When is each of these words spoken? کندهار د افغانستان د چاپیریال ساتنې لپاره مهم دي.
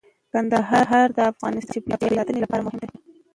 کندهار 0.31 1.07
د 1.17 1.19
افغانستان 1.31 1.79
د 1.83 1.87
چاپیریال 1.91 2.17
ساتنې 2.27 2.39
لپاره 2.41 2.65
مهم 2.67 2.79
دي. 2.81 2.89